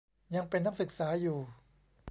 [0.35, 1.37] ยังเป็นนักศึกษาอยู่